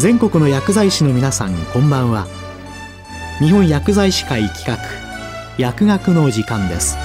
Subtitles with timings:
[0.00, 2.26] 全国の薬剤師の皆さんこんばんは。
[3.38, 4.78] 日本薬剤師会企画
[5.58, 6.96] 薬学の時間です。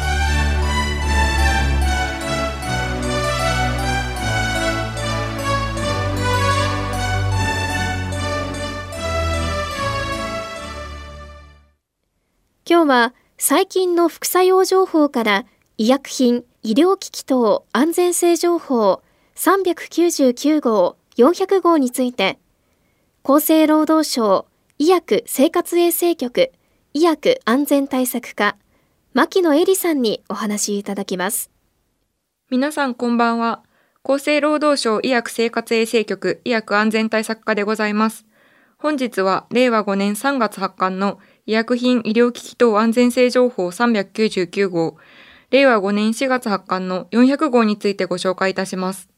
[12.66, 15.46] 今日は最近の副作用情報から
[15.77, 19.04] 医薬品、医療機器等安全性情報
[19.36, 22.39] 399号、400号について
[23.28, 24.46] 厚生労働省
[24.78, 26.52] 医薬生活衛生局
[26.93, 28.56] 医薬安全対策課
[29.16, 31.50] 牧野恵里さんにお話いただきます。
[32.52, 33.64] 皆さんこんばんは。
[34.03, 38.28] 厚生労働省医薬生活衛生局医薬安全対策課でございます。
[38.78, 44.97] 本日は令和5年3月発刊の医薬品医療機器等安全性情報399号、
[45.50, 49.09] 令和5年4月発刊の400号についてご紹介いたします。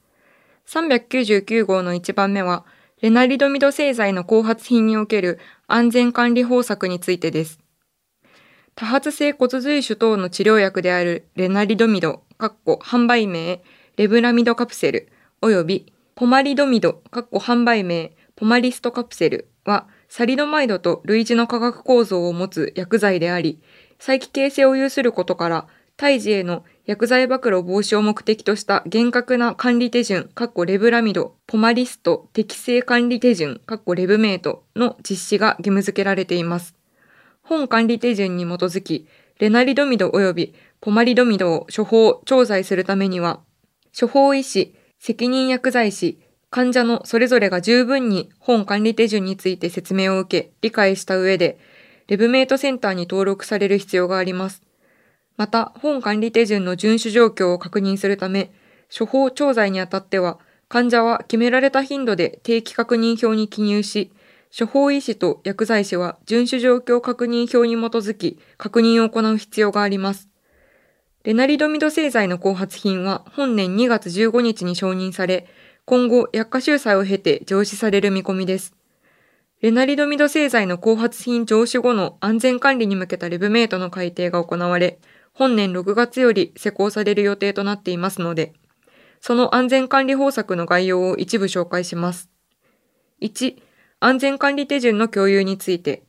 [0.67, 2.63] 399号の1番目は、
[2.99, 7.59] レナリドミド製剤の後発品における安全管理方策についてです。
[8.73, 13.61] 多発性骨髄腫等の治療薬であるレナリドミド、販売名、
[13.97, 15.09] レブラミドカプセル、
[15.41, 23.61] 及びポマリドミド、販売名、ポマリストカプセルは、サリドマイドと類似の化学構造を持つ薬剤であり、
[23.99, 30.29] 再帰形性を有することから、胎児への薬剤暴露防止を目的とした厳格な管理手順、
[30.65, 33.59] レブラミド、ポマリスト適正管理手順、
[33.93, 36.75] レブメイトの実施が義務付けられています。
[37.41, 39.05] 本管理手順に基づき、
[39.37, 43.41] レナリドミド及びポマリドミドを処方、調剤するためには、
[43.99, 51.59] 処方医師、責任薬剤師、患者のそれぞれが十分に本管理手順について説明を受け、理解した上で、
[52.07, 54.66] レブメイトセンターに登録される必要があります。
[55.37, 58.51] また、本管理手順の遵守状況を確認するため、
[58.95, 64.11] 処方調剤にあたっては、患者は決められた頻度で定期確認表に記入し、
[64.57, 70.29] 処方医師と薬剤師は遵守状況確認表に基づき確認を行う必要があります。
[71.23, 75.47] レナリドミド製剤の後発品は本年2月15日に承認され、
[75.85, 78.73] 今後薬価収載を経て上司される見込みです。
[79.61, 84.99] レナリドミド製剤の後発品上司後の安全管理に向けたレブメイトの改定が行われ、
[85.37, 88.53] 本年6月より施行される予定となっていますので、
[89.21, 92.31] その安全管理方策の概要を一部紹介します。
[93.21, 93.55] 1、
[93.99, 96.01] 安全管理手順の共有について、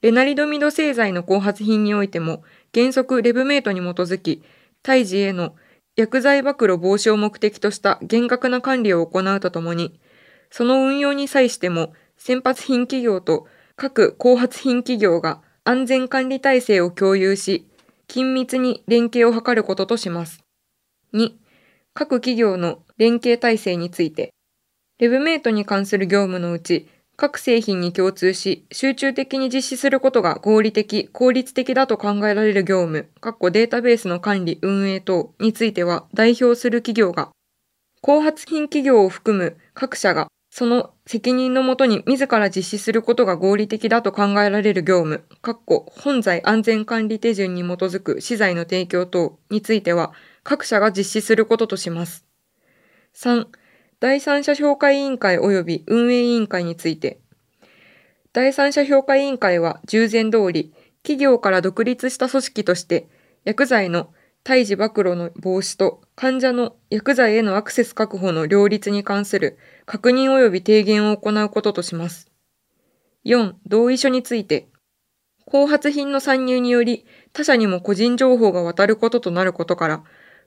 [0.00, 2.42] レナリドミド製剤の後発品においても、
[2.74, 4.42] 原則レブメイトに基づき、
[4.82, 5.54] 胎児への
[5.94, 10.00] 薬剤暴露防止を目的とした厳格な管理を行うとともに、
[10.50, 17.68] その運用に際しても、先発品企業と各後発品企業が安全管理体制を共有し、
[18.12, 20.44] 緊密に連携を図ることとします。
[21.14, 21.30] 2、
[21.94, 24.34] 各企業の連携体制について、
[24.98, 33.08] レブメイトに関する業務のうち、各製品に共通し、集中的に実施することが合理的、効率的だと考えられる業務、
[33.50, 37.30] データベースの管理、運営等については代表する企業が、
[38.02, 45.24] 後発品企業を含む各社がその責任のもとに自ら実施することが合理的だと考えられる業務、
[45.86, 50.12] 本罪安全管理手順に基づく資材の提供等については、
[50.42, 52.26] 各社が実施することとします。
[53.14, 53.46] 3、
[53.98, 57.22] 第三者評価委員会及び運営委員会について、
[58.34, 63.08] 第三者評価委員会は従前通り、企業から独立した組織として、
[63.44, 64.12] 薬剤の
[64.44, 72.28] 胎児暴露の防止と患者の薬剤へのアクセス確保の両立に関する確認及び提言を行うこととします。
[73.24, 73.54] 4.
[73.66, 74.68] 同意書について、
[75.46, 80.02] 後発品の参入により他社にも個人情報が渡ることとなることから、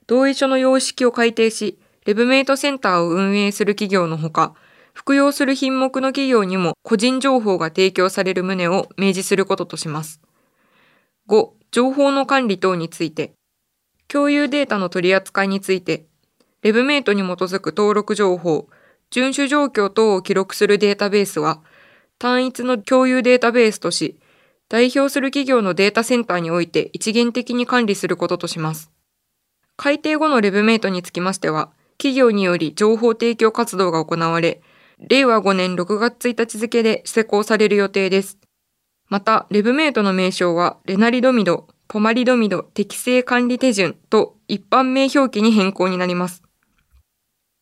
[0.06, 4.54] 同意書の様式を改定し、レブメイトセンターを運営する企業のほか、
[4.92, 10.20] 服用する品目の企業にも個人情報が提供される旨を明示することとします。
[11.28, 11.50] 5.
[11.70, 13.35] 情報の管理等について、
[14.08, 16.06] 共有データの取り扱いについて、
[16.62, 18.68] レブメイトに基づく登録情報、
[19.10, 21.62] 遵守状況等を記録するデータベースは、
[22.18, 24.18] 単一の共有データベースとし、
[24.68, 28.90] 代表する企業のデータセンターにおいて一元的に管理することとします。
[29.76, 34.60] 改定後のレブメイトにつきましては、企業により情報提供活動が行われ、
[34.98, 38.38] 令和5年6月1日付で施行される予定です。
[39.08, 46.42] また、レブメイトの名称は、レナリドミド、ポマリドミド適正管理手順と一般名表記に変更になります。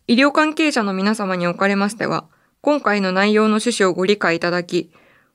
[0.07, 2.27] 医療関係者の皆様におかれましては、
[2.61, 4.91] 今回の内容の趣旨をご理解いただき、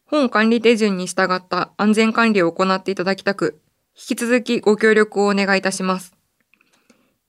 [0.05, 3.61] 本管理手順に従った安全管理を行っていただきたく、
[3.95, 6.15] 引き続きご協力をお願いいたします。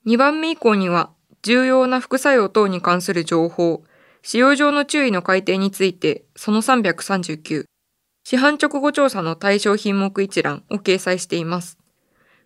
[0.07, 1.11] 2番目以降には、
[1.43, 3.83] 重要な副作用等に関する情報、
[4.23, 7.65] 使用上の注意の改定について、その339、
[8.23, 11.77] 市販直後調査の対象品目一覧を掲載しています。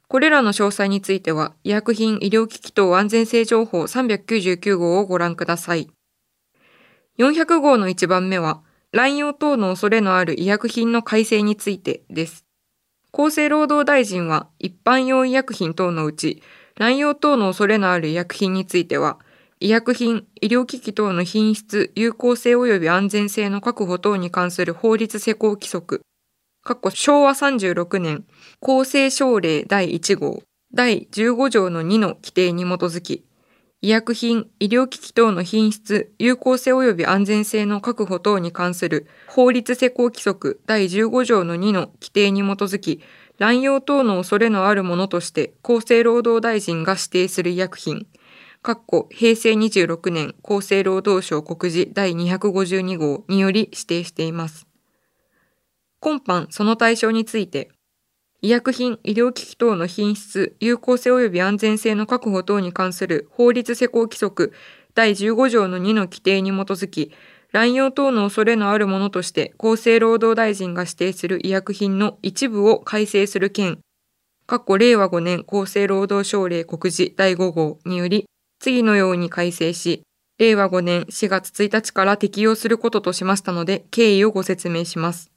[0.08, 5.90] これらの詳細については、医薬品医療機器等安全性情報399号をご覧ください。
[7.18, 8.62] 400号の1番目は、
[8.92, 12.46] 乱用等の恐れのある医薬品の改正についてです。
[13.12, 16.44] 厚生労働大臣は、一般用医薬品等のうち、
[16.78, 19.18] 乱用等の恐れのある医薬品については、
[19.66, 26.04] 医薬品、医療機器等の品質、有効性及び安全性の確保等に関する法律施行規則、
[26.92, 28.26] 昭和36年、
[28.62, 33.26] 厚生省令第1号、第15条の2の規定に基づき、
[33.82, 43.02] 医薬品、医療機器等の品質、有効性及び安全性の確保等に関する法律施行規則第15条の2の規定に基づき、
[43.40, 48.06] 乱用等の恐れのあるものとして厚生労働大臣が指定する医薬品、
[49.12, 54.66] 平成26年厚生労働省告示第252号により指定しています。
[56.00, 57.70] 今般その対象について、
[58.42, 64.54] 医薬品、医療機器等の品質、有効性及び安全性の確保等に関する法律施行規則
[64.94, 67.12] 第15条の2の規定に基づき、
[67.52, 73.80] 乱用等の恐れのあるものとして厚生労働大臣が指定する医薬品の一部を改正する件、
[74.48, 78.26] 括弧令和5年厚生労働省令告示第5号により、
[78.66, 80.02] 次のように改正し、
[80.40, 85.30] 令和5年4月1日から適用することとしましたので、経緯をご説明します。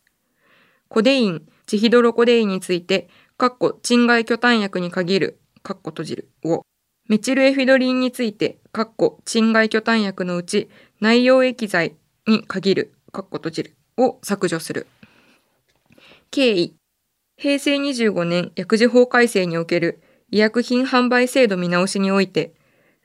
[0.89, 6.63] コデイン、ジヒドロコデインについて、括弧鎮害巨炭薬に限る、括弧閉じるを、
[7.07, 11.97] メチルエフィドリンについて、括弧鎮害巨炭薬のうち内容液剤
[12.27, 14.87] に限る、括弧閉じるを削除する。
[16.31, 16.75] 経緯、
[17.37, 22.55] 平成25年薬事法改正における医薬品販売制度見直しにおいて、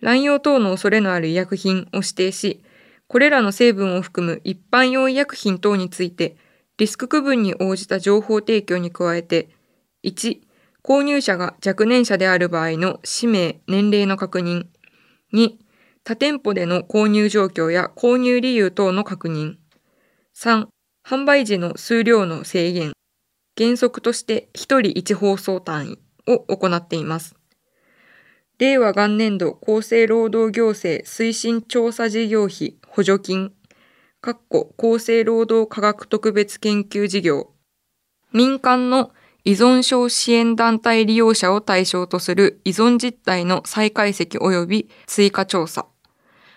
[0.04, 2.62] 乱用等の恐れのある医薬品を指定し、
[3.08, 6.36] これらの成分を含む一般用医薬品等について、
[6.78, 9.48] リスク区分に応じた情報提供に加えて、
[10.04, 10.42] 1、
[10.84, 14.66] 購入者が若年者である場合の氏名、年齢の確認。
[15.34, 15.54] 2、
[16.04, 19.56] 他店舗での購入状況や購入理由等の確認。
[20.36, 20.68] 3、
[21.08, 22.92] 販売時の数量の制限。
[23.58, 24.80] 原則として1人
[25.14, 27.38] 1包装単位を行っています。
[28.64, 33.52] 令和元年度厚生労働行政推進調査事業費補助金、
[34.22, 37.50] 厚生労働科学特別研究事業、
[38.32, 39.12] 民間の
[39.44, 45.86] 依存症支援団体利用者を対象とする依存実態の再解析及び追加調査、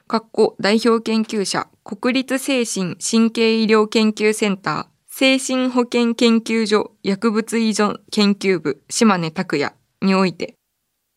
[0.07, 10.56] 括弧代表研究者、国立精神神経医療研究センター、精神保健研究所薬物依存研究部島根拓也において、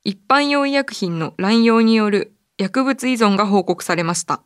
[0.03, 4.41] 一般用医薬品の乱用による薬物依存が報告されました。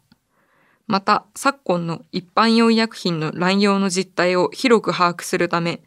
[0.88, 5.82] また、昨今の一般用医薬品の乱用の実態を広く把握するため、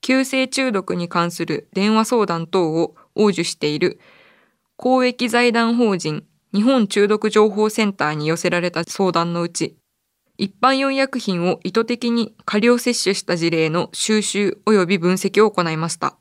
[0.00, 4.00] 急性中毒に関する電話相談等を応受している
[4.76, 6.24] 公益財団法人
[6.54, 9.76] 日本中毒情報センターに寄せられた相談のうち、
[10.38, 16.16] 一般用医薬品を意図的に過量摂取した事例の収集及び分析を行いました。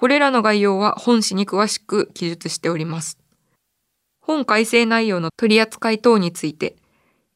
[0.00, 3.18] これらの概要は本誌に詳しく記述しております。
[4.22, 6.76] 本改正内容の取り扱い等について、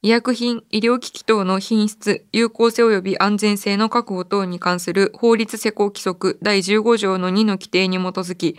[0.00, 8.59] 医薬品、医療機器等の品質、有効性及び安全性の確保等に関する法律施行規則第15条の2の規定に基づき、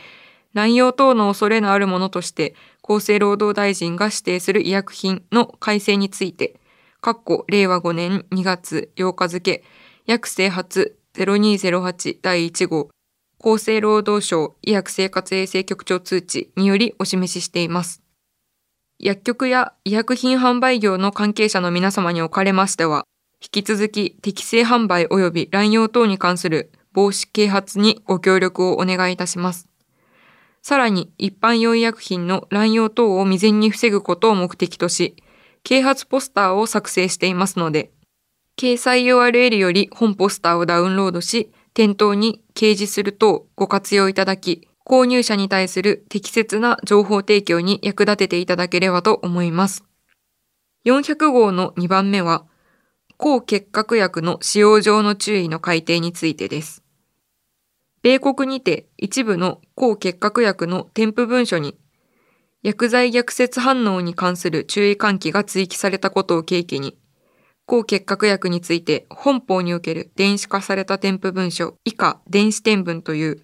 [0.54, 2.54] 乱用等の恐れのあるものとして、
[2.88, 6.60] 厚生労働大臣が指定する医薬品の改正について、
[7.02, 9.64] 括弧令和5年2月8日付、
[10.06, 12.92] 薬生発0208第1号
[13.46, 18.02] 厚生労働省医薬生活衛生局長通知によりお示ししています。
[18.98, 23.06] 薬局や医薬品販売業の関係者の皆様におかれましては、
[23.40, 29.70] 引き続き適正販売及び乱用等に関する防止啓発にご協力をお願いいたします。
[30.64, 35.18] さらに一般用医薬品の乱用等を未然に防ぐことを目的とし、
[35.62, 37.92] 啓発ポスターを作成していますので、
[38.58, 49.84] 掲載 URL より本ポスターをダウンロードし、店頭に掲示するとご活用いただき、購入者に対する適切な情報提供に役立てていただければと思います。
[50.86, 52.46] 400号の2番目は、
[53.18, 56.82] 抗結核薬の使用上の注意の改定についてです。
[58.02, 61.78] 米国にて一部の抗結核薬の添付文書に
[62.66, 66.98] 薬剤逆説反応に関する注意喚起が追記されたことを契機に、
[67.66, 73.42] 抗結核薬について本法における電子化された添付文書以下電子添文という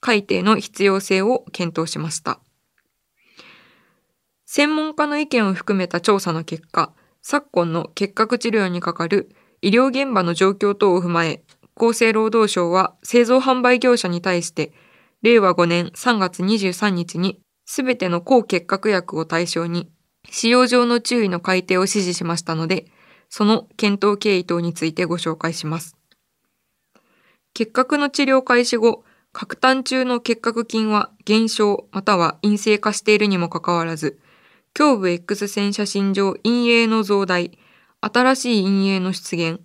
[0.00, 2.40] 改定の必要性を検討しました。
[4.46, 9.30] 専門家の意見を含めた調査の結果、昨今の結核治療にかかる
[9.62, 11.44] 医療現場の状況等を踏まえ、
[11.76, 14.72] 厚生労働省は製造販売業者に対して、
[15.22, 19.88] 令和5年3月23日に、すべての抗結核薬を対象に、
[20.28, 22.86] 使用上の注意の改定を指示しましたので、
[23.30, 25.96] その検討経緯等についてご紹介します。
[27.54, 34.18] 結核の治療開始後、核炭中の結核菌は減少または陰性化しているにもかかわらず、
[34.78, 37.58] 胸部 X 線写真上陰影の増大、
[38.00, 39.60] 新しい陰影の出現、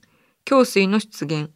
[0.50, 1.50] 胸水の出現、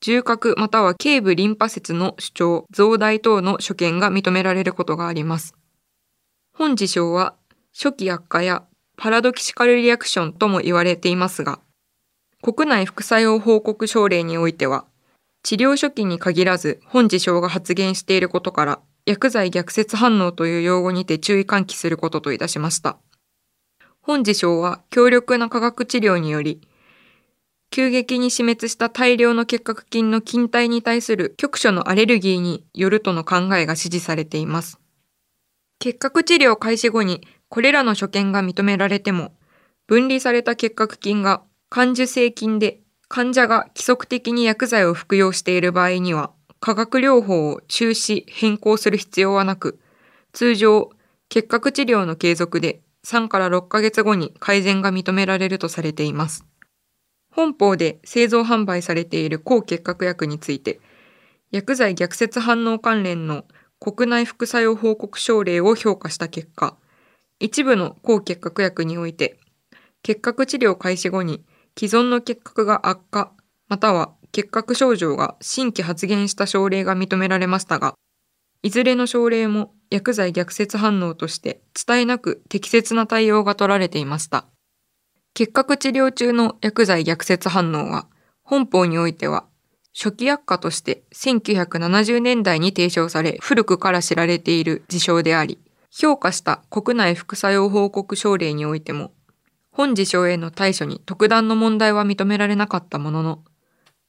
[0.00, 5.54] 重核または頸部リンパ節の主張、増大等の所見が認められることがあります。
[6.52, 7.34] 本事象は
[7.74, 8.64] 初期悪化や
[8.96, 11.60] パラドキシカルリアクションとも言われていますが、
[12.42, 14.86] 国内副作用報告症例においては、
[15.42, 22.98] 治療初期に限らず本事象が発現していることから、薬剤逆説反応という用語にて注意喚起することといたしました。
[24.00, 26.60] 本事象は強力な化学治療により、
[27.70, 34.80] 急激に死滅した大量の結核菌の菌体に対する局所のアレルギーによるとの考えが支持されています。
[35.78, 39.32] 結核治療開始後にこれらの所見が認められても、
[39.86, 49.78] 分離された結核菌が感受性菌で患者が規則的に薬剤を服用している場合には、化学療法を中止、変更する必要はなく、
[50.32, 50.90] 通常、
[51.28, 56.44] 結核治療の継続で3から6ヶ月後に改善が認められるとされています。
[57.30, 60.80] 本法で製造販売されている抗結核薬について、
[61.52, 63.44] 薬剤逆説反応関連の
[63.78, 66.76] 国内副作用報告症例を評価した結果、
[67.38, 69.38] 一部の抗結核薬において、
[70.02, 71.44] 結核治療開始後に
[71.78, 73.32] 既存の結核が悪化、
[73.68, 77.94] または結核症状が新規発現した症例が認められましたが、
[78.62, 84.46] いずれの症例も薬剤逆説反応として伝えなく適切な対応が取られていました。
[85.34, 88.08] 結核治療中の薬剤逆説反応は、
[88.42, 89.44] 本法においては、
[89.94, 95.58] 初期薬価として1970年代に提唱され、古くから知られている事象であり、
[95.98, 99.12] 評価した国内副作用報告症例においても、
[99.70, 103.44] 本事象への対処に特段の問題は認められなかったものの、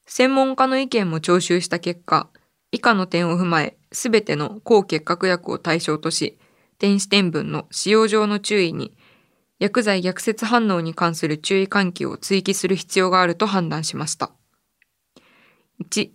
[0.06, 2.30] 専門家の意見も聴取した結果、
[2.74, 6.38] 以下の点を踏まえ、すべての抗結核薬を対象とし、
[6.78, 8.94] 電子点分の使用上の注意に、
[9.58, 14.32] 薬剤逆説反応に関する注意喚起を追記する必要があると判断しました。
[15.82, 16.10] 1、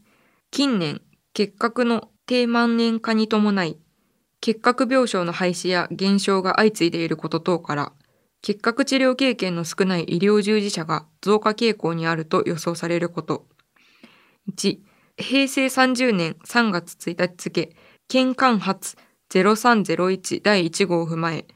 [0.50, 1.00] 近年、
[1.32, 3.78] 結核の低万年化に伴い、
[4.42, 7.92] 結核病床の廃止や減少が相次いでいること等から、
[8.42, 13.46] 結核治療経験の少ない医療従事者が増加傾向にあると予想されること。
[14.52, 14.78] 1、
[15.16, 17.76] 平成30年3月1日付、
[18.08, 18.96] 県間発
[19.30, 21.46] 0301第1号を踏まえ、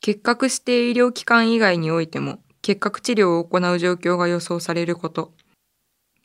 [0.00, 5.32] 結核指定医療機関以外においても結核治療を行う状況が予想されること。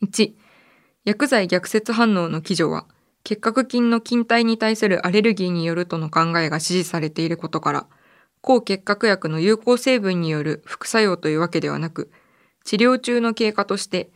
[0.03, 0.33] 1、
[1.05, 2.87] 薬剤逆説反応の基準は、
[3.23, 7.87] 結核菌の菌体に対するアレルギーによるとの考えが支持されていることから、
[8.41, 12.09] 抗結核薬の有効成分による副作用というわけではなく、
[12.63, 14.09] 治療中の経過として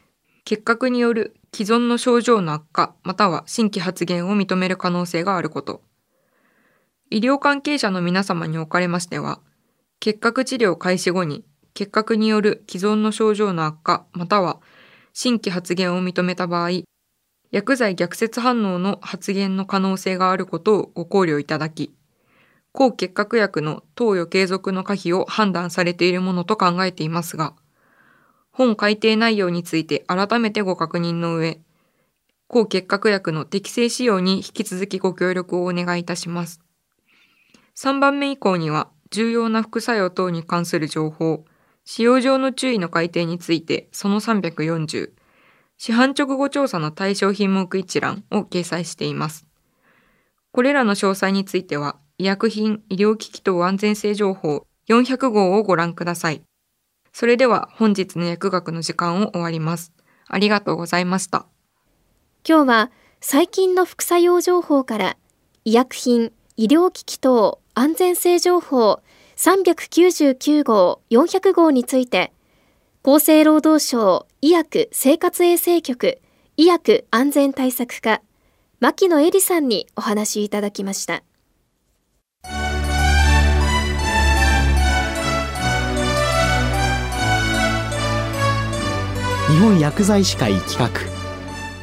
[0.46, 5.82] 結核による既存の症状の悪化または新規発現を認める可能性があること。
[7.10, 9.40] 医療関係者の皆様におかれましては、
[10.00, 14.60] 結核治療開始後に結核による既存の症状の悪化または
[15.14, 16.70] 新規発現を認めた場合、
[17.54, 21.94] 薬剤逆説反応の発現の可能性があることをご考慮いただき、
[22.72, 27.54] 抗結核薬の投与継続の可否を判断されているものと考えていますが、
[28.52, 31.60] 本改定内容について改めてご確認の上、
[32.48, 36.60] 抗結核薬の適正使用に引き続きご協力をお願いいたします。
[37.76, 41.46] 3番目以降には、重要な副作用等に関する情報、
[41.86, 45.12] 使用上の注意の改定について、その340、
[45.78, 49.46] 市販直後調査の対象品目一覧を掲載しています。
[50.52, 56.44] これらの詳細については、医薬品医療機器等安全性情報400号をご覧ください。
[57.12, 59.94] それでは本日の薬学の時間を終わります。
[60.28, 61.46] ありがとうございました。
[62.48, 65.18] 今日は最近の副作用情報から
[65.66, 69.02] 医薬品、医療機器等安全性情報
[69.38, 72.32] 399号、400号について
[73.06, 76.22] 厚生労働省医薬生活衛生局
[76.56, 78.22] 医薬安全対策課
[78.80, 81.22] 牧野恵里さんにお話しいただきました。
[89.50, 90.90] 日本薬剤師会企画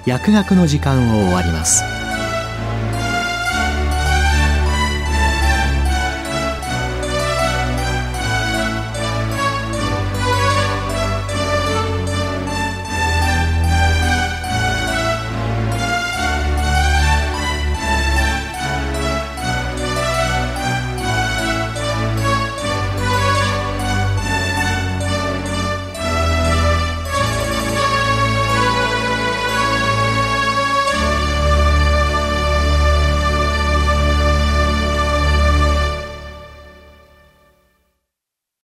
[0.06, 1.99] 薬学の時間を終わります